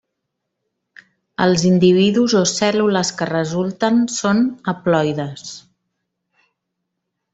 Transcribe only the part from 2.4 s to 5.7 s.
cèl·lules que resulten són haploides.